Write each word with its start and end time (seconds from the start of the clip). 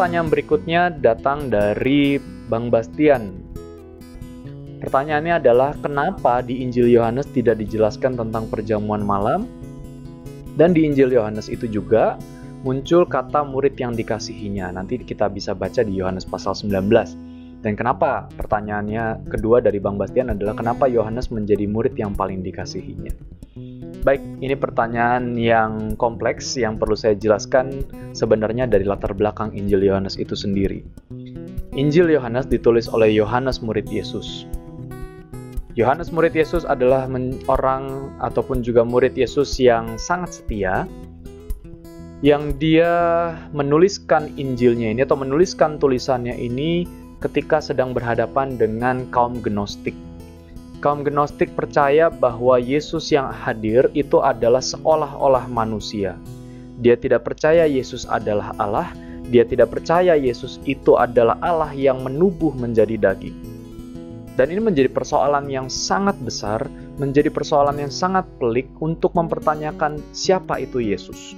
pertanyaan 0.00 0.32
berikutnya 0.32 0.82
datang 0.96 1.52
dari 1.52 2.16
Bang 2.48 2.72
Bastian. 2.72 3.36
Pertanyaannya 4.80 5.44
adalah 5.44 5.76
kenapa 5.76 6.40
di 6.40 6.64
Injil 6.64 6.88
Yohanes 6.88 7.28
tidak 7.36 7.60
dijelaskan 7.60 8.16
tentang 8.16 8.48
perjamuan 8.48 9.04
malam? 9.04 9.44
Dan 10.56 10.72
di 10.72 10.88
Injil 10.88 11.12
Yohanes 11.12 11.52
itu 11.52 11.68
juga 11.68 12.16
muncul 12.64 13.04
kata 13.04 13.44
murid 13.44 13.76
yang 13.76 13.92
dikasihinya. 13.92 14.72
Nanti 14.72 14.96
kita 15.04 15.28
bisa 15.28 15.52
baca 15.52 15.84
di 15.84 15.92
Yohanes 16.00 16.24
pasal 16.24 16.56
19. 16.56 17.60
Dan 17.60 17.76
kenapa 17.76 18.24
pertanyaannya 18.40 19.28
kedua 19.28 19.60
dari 19.60 19.84
Bang 19.84 20.00
Bastian 20.00 20.32
adalah 20.32 20.56
kenapa 20.56 20.88
Yohanes 20.88 21.28
menjadi 21.28 21.68
murid 21.68 21.92
yang 22.00 22.16
paling 22.16 22.40
dikasihinya? 22.40 23.39
Baik, 24.00 24.24
ini 24.40 24.56
pertanyaan 24.56 25.36
yang 25.36 25.92
kompleks 26.00 26.56
yang 26.56 26.80
perlu 26.80 26.96
saya 26.96 27.12
jelaskan 27.12 27.84
sebenarnya 28.16 28.64
dari 28.64 28.88
latar 28.88 29.12
belakang 29.12 29.52
Injil 29.52 29.84
Yohanes 29.84 30.16
itu 30.16 30.32
sendiri. 30.32 30.80
Injil 31.76 32.08
Yohanes 32.08 32.48
ditulis 32.48 32.88
oleh 32.88 33.12
Yohanes 33.12 33.60
murid 33.60 33.92
Yesus. 33.92 34.48
Yohanes 35.76 36.08
murid 36.16 36.32
Yesus 36.32 36.64
adalah 36.64 37.04
orang 37.52 38.16
ataupun 38.24 38.64
juga 38.64 38.88
murid 38.88 39.20
Yesus 39.20 39.60
yang 39.60 40.00
sangat 40.00 40.40
setia 40.40 40.88
yang 42.24 42.56
dia 42.56 43.36
menuliskan 43.52 44.32
Injilnya 44.40 44.96
ini 44.96 45.04
atau 45.04 45.20
menuliskan 45.20 45.76
tulisannya 45.76 46.40
ini 46.40 46.88
ketika 47.20 47.60
sedang 47.60 47.92
berhadapan 47.92 48.56
dengan 48.56 49.04
kaum 49.12 49.44
Gnostik 49.44 49.92
kaum 50.80 51.04
Gnostik 51.04 51.52
percaya 51.52 52.08
bahwa 52.08 52.56
Yesus 52.56 53.12
yang 53.12 53.28
hadir 53.28 53.92
itu 53.92 54.18
adalah 54.24 54.64
seolah-olah 54.64 55.44
manusia. 55.46 56.16
Dia 56.80 56.96
tidak 56.96 57.28
percaya 57.28 57.68
Yesus 57.68 58.08
adalah 58.08 58.56
Allah, 58.56 58.88
dia 59.28 59.44
tidak 59.44 59.76
percaya 59.76 60.16
Yesus 60.16 60.56
itu 60.64 60.96
adalah 60.96 61.36
Allah 61.44 61.70
yang 61.76 62.00
menubuh 62.00 62.56
menjadi 62.56 62.96
daging. 62.96 63.36
Dan 64.40 64.48
ini 64.56 64.64
menjadi 64.64 64.88
persoalan 64.88 65.52
yang 65.52 65.68
sangat 65.68 66.16
besar, 66.24 66.64
menjadi 66.96 67.28
persoalan 67.28 67.76
yang 67.76 67.92
sangat 67.92 68.24
pelik 68.40 68.72
untuk 68.80 69.12
mempertanyakan 69.12 70.00
siapa 70.16 70.56
itu 70.56 70.80
Yesus. 70.80 71.36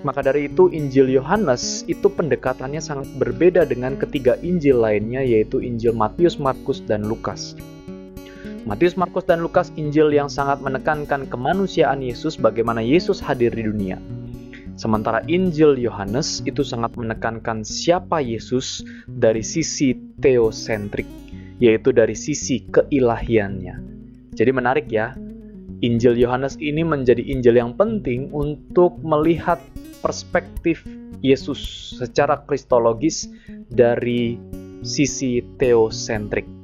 Maka 0.00 0.24
dari 0.24 0.48
itu 0.48 0.72
Injil 0.72 1.12
Yohanes 1.12 1.84
itu 1.84 2.08
pendekatannya 2.08 2.80
sangat 2.80 3.12
berbeda 3.20 3.68
dengan 3.68 4.00
ketiga 4.00 4.40
Injil 4.40 4.80
lainnya 4.80 5.20
yaitu 5.20 5.60
Injil 5.60 5.92
Matius, 5.92 6.40
Markus, 6.40 6.80
dan 6.80 7.04
Lukas. 7.04 7.52
Matius, 8.68 8.92
Markus, 8.92 9.24
dan 9.24 9.40
Lukas 9.40 9.72
Injil 9.80 10.12
yang 10.12 10.28
sangat 10.28 10.60
menekankan 10.60 11.24
kemanusiaan 11.32 12.04
Yesus 12.04 12.36
bagaimana 12.36 12.84
Yesus 12.84 13.16
hadir 13.16 13.56
di 13.56 13.64
dunia. 13.64 13.96
Sementara 14.76 15.24
Injil 15.28 15.80
Yohanes 15.80 16.44
itu 16.44 16.60
sangat 16.60 16.92
menekankan 16.96 17.64
siapa 17.64 18.20
Yesus 18.20 18.84
dari 19.08 19.40
sisi 19.40 19.96
teosentrik, 20.20 21.08
yaitu 21.56 21.92
dari 21.92 22.12
sisi 22.12 22.68
keilahiannya. 22.68 23.76
Jadi 24.36 24.50
menarik 24.52 24.92
ya, 24.92 25.16
Injil 25.80 26.20
Yohanes 26.20 26.60
ini 26.60 26.84
menjadi 26.84 27.24
Injil 27.24 27.56
yang 27.56 27.72
penting 27.80 28.28
untuk 28.32 29.00
melihat 29.00 29.60
perspektif 30.04 30.84
Yesus 31.24 31.96
secara 31.96 32.44
kristologis 32.44 33.28
dari 33.72 34.36
sisi 34.84 35.40
teosentrik. 35.56 36.59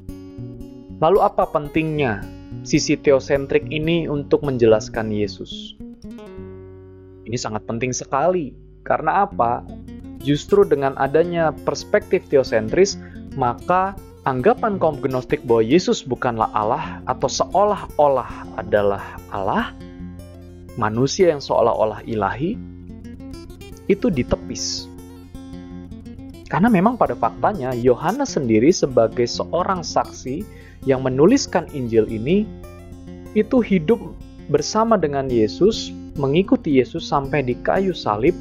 Lalu 0.97 1.21
apa 1.21 1.45
pentingnya 1.45 2.25
sisi 2.65 2.97
teosentrik 2.97 3.69
ini 3.69 4.09
untuk 4.09 4.41
menjelaskan 4.41 5.13
Yesus? 5.13 5.77
Ini 7.27 7.37
sangat 7.37 7.69
penting 7.69 7.93
sekali. 7.93 8.57
Karena 8.81 9.29
apa? 9.29 9.61
Justru 10.25 10.65
dengan 10.65 10.97
adanya 10.97 11.53
perspektif 11.53 12.25
teosentris, 12.33 12.97
maka 13.37 13.93
anggapan 14.25 14.81
kaum 14.81 14.97
gnostik 14.97 15.45
bahwa 15.45 15.63
Yesus 15.69 16.01
bukanlah 16.01 16.49
Allah 16.57 17.05
atau 17.05 17.29
seolah-olah 17.29 18.57
adalah 18.57 19.21
Allah, 19.29 19.77
manusia 20.81 21.29
yang 21.29 21.45
seolah-olah 21.45 22.09
ilahi, 22.09 22.57
itu 23.87 24.09
ditepis. 24.09 24.89
Karena 26.47 26.71
memang 26.71 26.95
pada 26.95 27.19
faktanya 27.19 27.75
Yohanes 27.75 28.39
sendiri 28.39 28.71
sebagai 28.71 29.27
seorang 29.27 29.83
saksi 29.83 30.66
yang 30.85 31.01
menuliskan 31.01 31.65
Injil 31.73 32.05
ini 32.11 32.45
itu 33.33 33.65
hidup 33.65 34.01
bersama 34.53 35.01
dengan 35.01 35.27
Yesus, 35.27 35.91
mengikuti 36.17 36.77
Yesus 36.79 37.05
sampai 37.05 37.45
di 37.45 37.57
kayu 37.65 37.97
salib, 37.97 38.37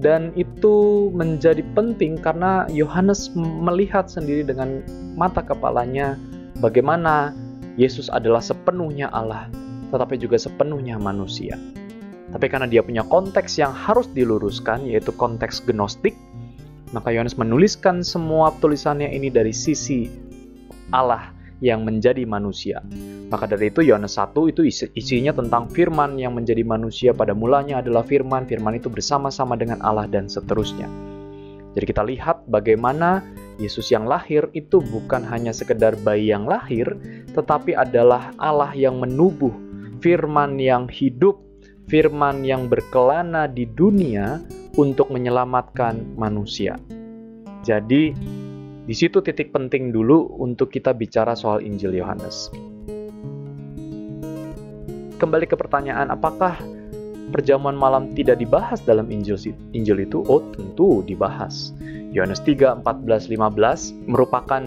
dan 0.00 0.32
itu 0.34 1.08
menjadi 1.12 1.60
penting 1.76 2.16
karena 2.16 2.64
Yohanes 2.72 3.32
melihat 3.36 4.08
sendiri 4.08 4.42
dengan 4.48 4.80
mata 5.14 5.44
kepalanya 5.44 6.16
bagaimana 6.64 7.36
Yesus 7.76 8.08
adalah 8.08 8.40
sepenuhnya 8.40 9.12
Allah, 9.12 9.46
tetapi 9.92 10.16
juga 10.16 10.40
sepenuhnya 10.40 10.96
manusia. 10.96 11.56
Tapi 12.30 12.46
karena 12.46 12.70
dia 12.70 12.80
punya 12.80 13.02
konteks 13.02 13.58
yang 13.58 13.74
harus 13.74 14.06
diluruskan, 14.14 14.86
yaitu 14.86 15.10
konteks 15.14 15.66
gnostik, 15.66 16.14
maka 16.94 17.10
Yohanes 17.10 17.38
menuliskan 17.38 18.02
semua 18.02 18.54
tulisannya 18.58 19.10
ini 19.10 19.30
dari 19.30 19.50
sisi 19.54 20.29
Allah 20.90 21.34
yang 21.60 21.84
menjadi 21.84 22.24
manusia. 22.24 22.80
Maka 23.30 23.46
dari 23.46 23.68
itu 23.70 23.84
Yohanes 23.84 24.16
1 24.16 24.32
itu 24.50 24.64
isinya 24.96 25.30
tentang 25.36 25.68
firman 25.70 26.16
yang 26.16 26.34
menjadi 26.34 26.64
manusia 26.64 27.10
pada 27.12 27.36
mulanya 27.36 27.84
adalah 27.84 28.02
firman, 28.02 28.48
firman 28.48 28.80
itu 28.80 28.88
bersama-sama 28.88 29.54
dengan 29.54 29.78
Allah 29.84 30.08
dan 30.08 30.26
seterusnya. 30.26 30.88
Jadi 31.70 31.84
kita 31.86 32.02
lihat 32.02 32.50
bagaimana 32.50 33.22
Yesus 33.62 33.94
yang 33.94 34.08
lahir 34.08 34.50
itu 34.58 34.82
bukan 34.82 35.22
hanya 35.22 35.54
sekedar 35.54 35.94
bayi 36.02 36.34
yang 36.34 36.48
lahir, 36.48 36.98
tetapi 37.30 37.78
adalah 37.78 38.34
Allah 38.40 38.74
yang 38.74 38.98
menubuh, 38.98 39.54
firman 40.02 40.58
yang 40.58 40.90
hidup, 40.90 41.38
firman 41.86 42.42
yang 42.42 42.66
berkelana 42.66 43.46
di 43.46 43.68
dunia 43.70 44.42
untuk 44.74 45.14
menyelamatkan 45.14 46.18
manusia. 46.18 46.74
Jadi 47.62 48.16
di 48.90 48.98
situ 48.98 49.22
titik 49.22 49.54
penting 49.54 49.94
dulu 49.94 50.34
untuk 50.42 50.74
kita 50.74 50.90
bicara 50.90 51.38
soal 51.38 51.62
Injil 51.62 51.94
Yohanes. 51.94 52.50
Kembali 55.14 55.46
ke 55.46 55.54
pertanyaan, 55.54 56.10
apakah 56.10 56.58
perjamuan 57.30 57.78
malam 57.78 58.10
tidak 58.18 58.42
dibahas 58.42 58.82
dalam 58.82 59.06
Injil 59.14 59.38
Injil 59.78 60.02
itu? 60.02 60.26
Oh, 60.26 60.42
tentu 60.50 61.06
dibahas. 61.06 61.70
Yohanes 62.10 62.42
3, 62.42 62.82
14, 62.82 63.30
15 63.30 64.10
merupakan 64.10 64.64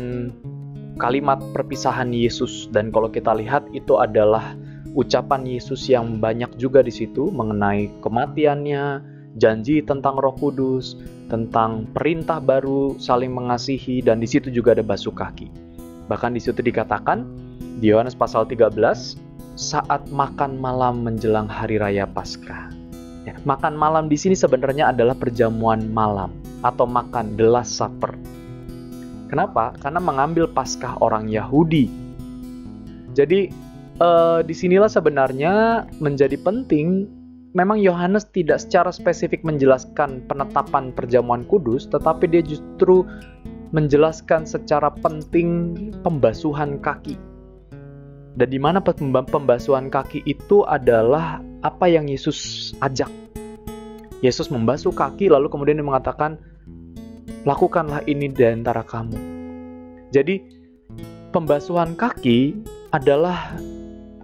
kalimat 1.04 1.44
perpisahan 1.52 2.16
Yesus 2.16 2.72
dan 2.72 2.96
kalau 2.96 3.12
kita 3.12 3.36
lihat 3.36 3.68
itu 3.76 4.00
adalah 4.00 4.56
ucapan 4.96 5.44
Yesus 5.44 5.92
yang 5.92 6.24
banyak 6.24 6.56
juga 6.56 6.80
di 6.80 6.96
situ 6.96 7.28
mengenai 7.28 7.92
kematiannya, 8.00 8.86
janji 9.38 9.82
tentang 9.82 10.20
Roh 10.20 10.36
Kudus, 10.38 10.98
tentang 11.32 11.90
perintah 11.92 12.38
baru 12.38 12.98
saling 13.02 13.34
mengasihi 13.34 14.04
dan 14.06 14.22
di 14.22 14.28
situ 14.30 14.54
juga 14.54 14.78
ada 14.78 14.86
basuh 14.86 15.14
kaki. 15.14 15.50
Bahkan 16.12 16.36
di 16.36 16.42
situ 16.44 16.60
dikatakan 16.60 17.26
di 17.82 17.90
Yohanes 17.90 18.14
pasal 18.14 18.46
13 18.46 18.76
saat 19.58 20.02
makan 20.10 20.58
malam 20.58 21.06
menjelang 21.06 21.46
hari 21.50 21.78
raya 21.78 22.06
Paskah. 22.10 22.70
Ya, 23.24 23.40
makan 23.48 23.80
malam 23.80 24.12
di 24.12 24.20
sini 24.20 24.36
sebenarnya 24.36 24.92
adalah 24.92 25.16
perjamuan 25.16 25.88
malam 25.90 26.36
atau 26.60 26.84
makan 26.84 27.40
the 27.40 27.48
last 27.48 27.80
supper. 27.80 28.12
Kenapa? 29.32 29.74
Karena 29.80 30.04
mengambil 30.04 30.46
Paskah 30.46 31.00
orang 31.00 31.32
Yahudi. 31.32 31.88
Jadi 33.16 33.48
eh, 33.98 34.40
di 34.44 34.54
sinilah 34.54 34.92
sebenarnya 34.92 35.86
menjadi 36.04 36.36
penting 36.36 37.08
memang 37.54 37.78
Yohanes 37.78 38.26
tidak 38.34 38.62
secara 38.62 38.90
spesifik 38.90 39.46
menjelaskan 39.46 40.26
penetapan 40.26 40.90
perjamuan 40.92 41.46
kudus, 41.46 41.86
tetapi 41.90 42.26
dia 42.26 42.42
justru 42.42 43.06
menjelaskan 43.74 44.46
secara 44.46 44.94
penting 45.02 45.78
pembasuhan 46.02 46.82
kaki. 46.82 47.18
Dan 48.34 48.50
di 48.50 48.58
mana 48.58 48.82
pembasuhan 48.82 49.94
kaki 49.94 50.26
itu 50.26 50.66
adalah 50.66 51.42
apa 51.62 51.86
yang 51.86 52.10
Yesus 52.10 52.74
ajak. 52.82 53.10
Yesus 54.26 54.50
membasuh 54.50 54.90
kaki 54.90 55.30
lalu 55.30 55.50
kemudian 55.54 55.78
dia 55.78 55.86
mengatakan, 55.86 56.42
lakukanlah 57.46 58.02
ini 58.10 58.34
di 58.34 58.42
antara 58.42 58.82
kamu. 58.82 59.18
Jadi 60.10 60.42
pembasuhan 61.30 61.94
kaki 61.94 62.58
adalah 62.94 63.58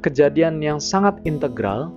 kejadian 0.02 0.62
yang 0.62 0.82
sangat 0.82 1.18
integral 1.26 1.94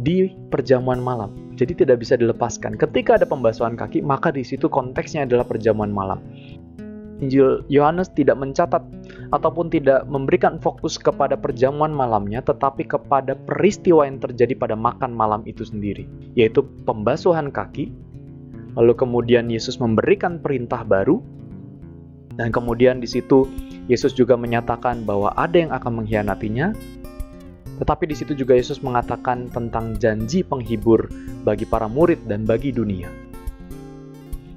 di 0.00 0.30
perjamuan 0.54 1.02
malam. 1.02 1.54
Jadi 1.58 1.84
tidak 1.84 2.00
bisa 2.00 2.14
dilepaskan. 2.16 2.78
Ketika 2.78 3.18
ada 3.20 3.26
pembasuhan 3.26 3.76
kaki, 3.76 4.00
maka 4.00 4.30
di 4.32 4.46
situ 4.46 4.70
konteksnya 4.70 5.26
adalah 5.26 5.44
perjamuan 5.44 5.92
malam. 5.92 6.22
Injil 7.20 7.60
Yohanes 7.68 8.08
tidak 8.16 8.40
mencatat 8.40 8.80
ataupun 9.28 9.68
tidak 9.68 10.08
memberikan 10.08 10.56
fokus 10.56 10.96
kepada 10.96 11.36
perjamuan 11.36 11.92
malamnya, 11.92 12.40
tetapi 12.40 12.88
kepada 12.88 13.36
peristiwa 13.36 14.08
yang 14.08 14.16
terjadi 14.16 14.56
pada 14.56 14.72
makan 14.72 15.12
malam 15.12 15.44
itu 15.44 15.60
sendiri, 15.68 16.08
yaitu 16.32 16.64
pembasuhan 16.88 17.52
kaki, 17.52 17.92
Lalu 18.78 18.92
kemudian 18.94 19.50
Yesus 19.50 19.82
memberikan 19.82 20.38
perintah 20.38 20.86
baru 20.86 21.18
dan 22.38 22.54
kemudian 22.54 23.02
di 23.02 23.08
situ 23.10 23.50
Yesus 23.90 24.14
juga 24.14 24.38
menyatakan 24.38 25.02
bahwa 25.02 25.34
ada 25.34 25.56
yang 25.58 25.72
akan 25.74 26.02
mengkhianatinya. 26.02 26.70
Tetapi 27.80 28.04
di 28.04 28.12
situ 28.12 28.36
juga 28.36 28.52
Yesus 28.52 28.84
mengatakan 28.84 29.48
tentang 29.48 29.96
janji 29.96 30.44
penghibur 30.44 31.08
bagi 31.48 31.64
para 31.64 31.88
murid 31.88 32.20
dan 32.28 32.44
bagi 32.44 32.76
dunia. 32.76 33.08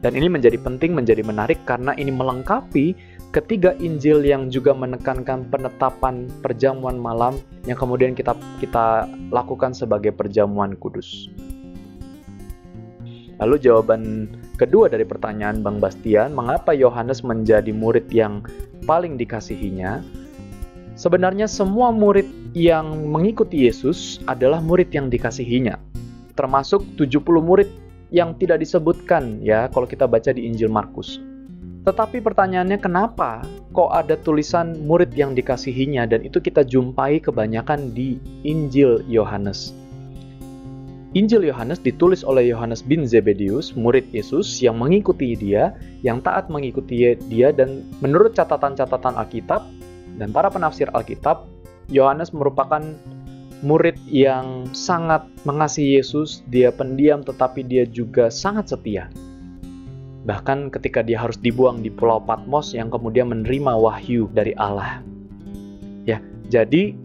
Dan 0.04 0.20
ini 0.20 0.28
menjadi 0.28 0.60
penting, 0.60 0.92
menjadi 0.92 1.24
menarik 1.24 1.64
karena 1.64 1.96
ini 1.96 2.12
melengkapi 2.12 2.92
ketiga 3.31 3.72
Injil 3.80 4.20
yang 4.28 4.52
juga 4.52 4.75
menekankan 4.75 5.48
penetapan 5.48 6.28
perjamuan 6.44 7.00
malam 7.00 7.40
yang 7.64 7.80
kemudian 7.80 8.12
kita 8.12 8.36
kita 8.60 9.08
lakukan 9.31 9.72
sebagai 9.72 10.12
perjamuan 10.12 10.75
kudus. 10.75 11.31
Lalu 13.40 13.56
jawaban 13.64 14.02
kedua 14.60 14.92
dari 14.92 15.08
pertanyaan 15.08 15.64
Bang 15.64 15.80
Bastian, 15.80 16.36
mengapa 16.36 16.75
Yohanes 16.75 17.24
menjadi 17.24 17.72
murid 17.72 18.12
yang 18.12 18.44
paling 18.84 19.16
dikasihinya? 19.16 20.04
Sebenarnya 21.00 21.48
semua 21.48 21.90
murid 21.90 22.43
yang 22.53 23.09
mengikuti 23.09 23.65
Yesus 23.65 24.21
adalah 24.29 24.61
murid 24.61 24.94
yang 24.94 25.09
dikasihinya. 25.09 25.77
Termasuk 26.38 26.85
70 26.97 27.21
murid 27.41 27.69
yang 28.13 28.38
tidak 28.38 28.61
disebutkan 28.61 29.41
ya 29.41 29.69
kalau 29.73 29.89
kita 29.89 30.05
baca 30.05 30.29
di 30.29 30.45
Injil 30.45 30.69
Markus. 30.69 31.17
Tetapi 31.83 32.23
pertanyaannya 32.23 32.79
kenapa 32.79 33.44
kok 33.75 33.91
ada 33.91 34.15
tulisan 34.15 34.79
murid 34.88 35.11
yang 35.17 35.35
dikasihinya 35.35 36.07
dan 36.07 36.23
itu 36.23 36.39
kita 36.39 36.63
jumpai 36.63 37.19
kebanyakan 37.19 37.91
di 37.91 38.21
Injil 38.47 39.03
Yohanes. 39.09 39.75
Injil 41.13 41.45
Yohanes 41.45 41.77
ditulis 41.77 42.25
oleh 42.25 42.50
Yohanes 42.50 42.81
bin 42.81 43.05
Zebedius, 43.05 43.77
murid 43.77 44.09
Yesus 44.09 44.57
yang 44.63 44.81
mengikuti 44.81 45.38
dia, 45.38 45.77
yang 46.01 46.17
taat 46.25 46.50
mengikuti 46.50 47.13
dia 47.29 47.53
dan 47.53 47.85
menurut 48.01 48.33
catatan-catatan 48.33 49.13
Alkitab 49.13 49.61
dan 50.17 50.33
para 50.33 50.50
penafsir 50.50 50.89
Alkitab, 50.89 51.45
Yohanes 51.91 52.31
merupakan 52.31 52.83
murid 53.63 53.95
yang 54.12 54.68
sangat 54.75 55.24
mengasihi 55.47 56.00
Yesus, 56.00 56.44
dia 56.51 56.69
pendiam 56.69 57.24
tetapi 57.24 57.63
dia 57.63 57.88
juga 57.88 58.27
sangat 58.27 58.75
setia. 58.75 59.07
Bahkan 60.24 60.71
ketika 60.71 61.03
dia 61.03 61.19
harus 61.19 61.39
dibuang 61.39 61.83
di 61.83 61.91
Pulau 61.91 62.19
Patmos 62.24 62.75
yang 62.75 62.91
kemudian 62.91 63.31
menerima 63.31 63.75
wahyu 63.75 64.31
dari 64.31 64.56
Allah. 64.56 65.03
Ya, 66.07 66.19
jadi 66.47 66.95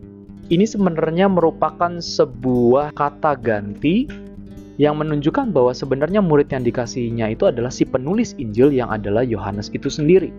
ini 0.50 0.64
sebenarnya 0.66 1.26
merupakan 1.30 1.98
sebuah 1.98 2.94
kata 2.94 3.38
ganti 3.38 4.06
yang 4.78 4.98
menunjukkan 5.02 5.50
bahwa 5.50 5.74
sebenarnya 5.74 6.22
murid 6.22 6.54
yang 6.54 6.62
dikasihinya 6.62 7.34
itu 7.34 7.50
adalah 7.50 7.70
si 7.74 7.82
penulis 7.82 8.38
Injil 8.38 8.70
yang 8.70 8.90
adalah 8.94 9.26
Yohanes 9.26 9.74
itu 9.74 9.90
sendiri. 9.90 10.30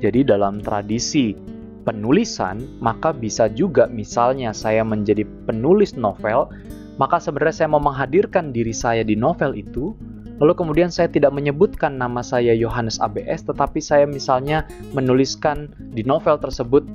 Jadi 0.00 0.24
dalam 0.24 0.58
tradisi 0.64 1.36
penulisan, 1.82 2.62
maka 2.78 3.10
bisa 3.10 3.50
juga 3.50 3.90
misalnya 3.90 4.54
saya 4.54 4.86
menjadi 4.86 5.26
penulis 5.46 5.98
novel, 5.98 6.48
maka 6.96 7.18
sebenarnya 7.18 7.64
saya 7.64 7.68
mau 7.72 7.82
menghadirkan 7.82 8.54
diri 8.54 8.70
saya 8.70 9.02
di 9.02 9.18
novel 9.18 9.58
itu, 9.58 9.94
lalu 10.38 10.52
kemudian 10.54 10.90
saya 10.90 11.10
tidak 11.10 11.34
menyebutkan 11.34 11.98
nama 11.98 12.22
saya 12.22 12.54
Yohanes 12.54 13.02
ABS, 13.02 13.46
tetapi 13.46 13.82
saya 13.82 14.06
misalnya 14.06 14.64
menuliskan 14.94 15.74
di 15.92 16.06
novel 16.06 16.38
tersebut 16.38 16.86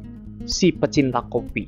si 0.48 0.72
pecinta 0.72 1.22
kopi. 1.28 1.68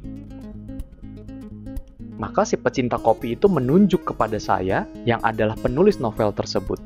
Maka 2.19 2.43
si 2.43 2.59
pecinta 2.59 2.99
kopi 2.99 3.39
itu 3.39 3.47
menunjuk 3.47 4.11
kepada 4.11 4.35
saya 4.43 4.83
yang 5.07 5.23
adalah 5.23 5.55
penulis 5.55 6.03
novel 6.03 6.35
tersebut. 6.35 6.79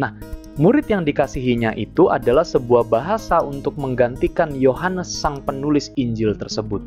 Nah, 0.00 0.16
Murid 0.58 0.90
yang 0.90 1.06
dikasihinya 1.06 1.70
itu 1.78 2.10
adalah 2.10 2.42
sebuah 2.42 2.90
bahasa 2.90 3.38
untuk 3.38 3.78
menggantikan 3.78 4.58
Yohanes 4.58 5.06
sang 5.06 5.38
penulis 5.38 5.94
Injil 5.94 6.34
tersebut. 6.34 6.82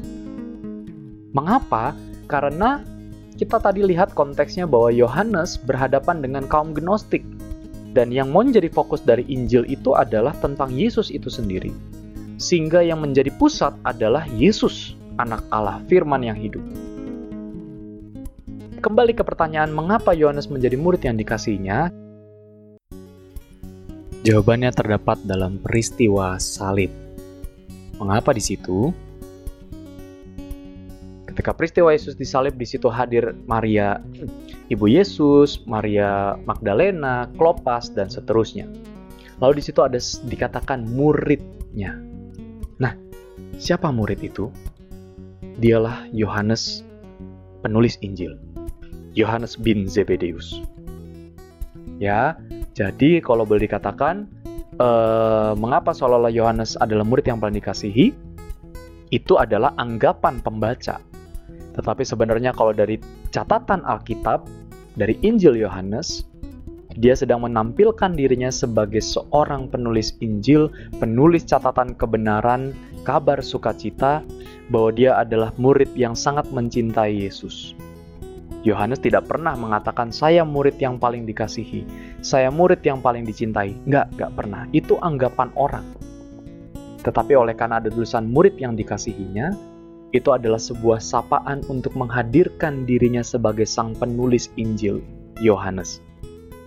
Mengapa? 1.31 1.95
Karena 2.27 2.83
kita 3.39 3.63
tadi 3.63 3.88
lihat 3.88 4.12
konteksnya 4.12 4.68
bahwa 4.68 4.91
Yohanes 4.91 5.56
berhadapan 5.56 6.19
dengan 6.19 6.51
kaum 6.51 6.75
Gnostik 6.75 7.23
dan 7.95 8.12
yang 8.12 8.35
menjadi 8.35 8.68
fokus 8.68 9.00
dari 9.07 9.23
Injil 9.31 9.63
itu 9.71 9.95
adalah 9.95 10.35
tentang 10.44 10.75
Yesus 10.75 11.07
itu 11.07 11.31
sendiri. 11.31 11.71
Sehingga 12.44 12.83
yang 12.83 13.00
menjadi 13.00 13.31
pusat 13.39 13.71
adalah 13.88 14.27
Yesus, 14.35 15.00
anak 15.15 15.47
Allah, 15.47 15.79
firman 15.88 16.27
yang 16.27 16.35
hidup. 16.35 16.59
Kembali 18.83 19.15
ke 19.15 19.23
pertanyaan 19.23 19.71
mengapa 19.71 20.12
Yohanes 20.12 20.51
menjadi 20.51 20.75
murid 20.75 21.07
yang 21.07 21.15
dikasihnya, 21.15 22.10
Jawabannya 24.21 24.69
terdapat 24.69 25.18
dalam 25.25 25.57
peristiwa 25.57 26.38
salib. 26.38 26.94
Mengapa 27.97 28.38
di 28.38 28.44
situ? 28.44 28.94
Ketika 31.25 31.57
peristiwa 31.57 31.89
Yesus 31.89 32.13
disalib 32.13 32.53
di 32.53 32.69
situ 32.69 32.85
hadir 32.85 33.33
Maria 33.50 33.97
ibu 34.69 34.85
Yesus, 34.85 35.65
Maria 35.65 36.38
Magdalena, 36.45 37.33
Klopas 37.33 37.89
dan 37.89 38.13
seterusnya. 38.13 38.69
Lalu 39.41 39.57
di 39.57 39.63
situ 39.65 39.81
ada 39.81 39.97
dikatakan 40.29 40.85
muridnya. 40.85 41.97
Nah, 42.77 42.94
siapa 43.57 43.89
murid 43.89 44.21
itu? 44.21 44.53
Dialah 45.57 46.06
Yohanes 46.13 46.85
penulis 47.65 47.97
Injil. 48.06 48.38
Yohanes 49.18 49.57
bin 49.57 49.89
Zebedeus. 49.89 50.62
Ya, 51.97 52.38
jadi 52.71 53.19
kalau 53.19 53.44
boleh 53.44 53.68
dikatakan, 53.68 54.27
eh, 54.79 55.51
mengapa 55.59 55.91
seolah-olah 55.91 56.31
Yohanes 56.31 56.79
adalah 56.79 57.03
murid 57.03 57.27
yang 57.27 57.44
paling 57.44 57.59
dikasihi? 57.59 58.15
Itu 59.12 59.35
adalah 59.35 59.75
anggapan 59.75 60.39
pembaca. 60.39 61.03
Tetapi 61.75 62.03
sebenarnya 62.03 62.56
kalau 62.56 62.71
dari 62.71 63.00
catatan 63.31 63.83
Alkitab, 63.83 64.47
dari 64.95 65.19
Injil 65.23 65.59
Yohanes, 65.59 66.27
dia 67.00 67.15
sedang 67.15 67.47
menampilkan 67.47 68.15
dirinya 68.15 68.51
sebagai 68.51 69.00
seorang 69.00 69.71
penulis 69.71 70.15
Injil, 70.19 70.68
penulis 71.00 71.47
catatan 71.47 71.95
kebenaran, 71.95 72.75
kabar 73.07 73.39
sukacita, 73.39 74.23
bahwa 74.68 74.91
dia 74.91 75.15
adalah 75.15 75.56
murid 75.56 75.91
yang 75.95 76.15
sangat 76.15 76.47
mencintai 76.51 77.28
Yesus. 77.28 77.75
Yohanes 78.61 79.01
tidak 79.01 79.25
pernah 79.25 79.57
mengatakan 79.57 80.13
saya 80.13 80.45
murid 80.45 80.77
yang 80.77 81.01
paling 81.01 81.25
dikasihi, 81.25 81.81
saya 82.21 82.53
murid 82.53 82.85
yang 82.85 83.01
paling 83.01 83.25
dicintai. 83.25 83.73
Enggak, 83.89 84.13
enggak 84.13 84.31
pernah. 84.37 84.61
Itu 84.69 85.01
anggapan 85.01 85.49
orang. 85.57 85.85
Tetapi 87.01 87.33
oleh 87.33 87.57
karena 87.57 87.81
ada 87.81 87.89
tulisan 87.89 88.30
murid 88.30 88.61
yang 88.61 88.77
dikasihinya, 88.77 89.57
itu 90.13 90.30
adalah 90.30 90.61
sebuah 90.61 91.01
sapaan 91.01 91.65
untuk 91.71 91.97
menghadirkan 91.97 92.85
dirinya 92.85 93.25
sebagai 93.25 93.65
sang 93.65 93.97
penulis 93.97 94.53
Injil, 94.61 95.01
Yohanes. 95.41 96.03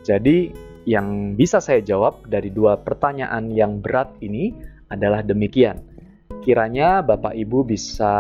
Jadi, 0.02 0.50
yang 0.84 1.38
bisa 1.38 1.62
saya 1.62 1.80
jawab 1.80 2.26
dari 2.26 2.50
dua 2.50 2.76
pertanyaan 2.76 3.54
yang 3.54 3.78
berat 3.78 4.10
ini 4.20 4.52
adalah 4.90 5.22
demikian. 5.24 5.80
Kiranya 6.44 7.00
Bapak 7.00 7.32
Ibu 7.32 7.64
bisa 7.64 8.12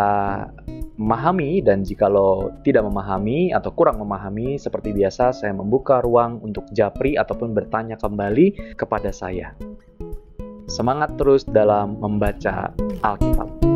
memahami 0.94 1.58
dan 1.58 1.82
jikalau 1.82 2.54
tidak 2.62 2.86
memahami 2.86 3.50
atau 3.50 3.74
kurang 3.74 3.98
memahami 3.98 4.54
seperti 4.56 4.94
biasa 4.94 5.34
saya 5.34 5.50
membuka 5.50 5.98
ruang 5.98 6.38
untuk 6.42 6.70
japri 6.70 7.18
ataupun 7.18 7.50
bertanya 7.50 7.98
kembali 7.98 8.78
kepada 8.78 9.10
saya. 9.10 9.58
Semangat 10.70 11.18
terus 11.20 11.44
dalam 11.44 12.00
membaca 12.00 12.72
Alkitab. 13.04 13.73